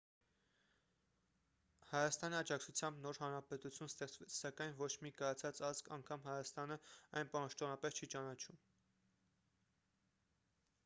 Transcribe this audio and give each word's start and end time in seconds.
հայաստանի 1.89 2.37
աջակցությամբ 2.37 3.01
նոր 3.03 3.19
հանրապետություն 3.23 3.91
ստեղծվեց 3.91 4.37
սակայն 4.37 4.73
ոչ 4.79 4.87
մի 5.05 5.11
կայացած 5.19 5.61
ազգ 5.67 5.91
անգամ 5.97 6.25
հայաստանը 6.29 6.77
այն 7.21 7.29
պաշտոնապես 7.35 7.99
չի 8.01 8.09
ճանաչում 8.15 8.63